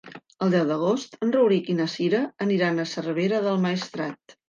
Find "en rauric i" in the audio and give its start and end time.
1.27-1.77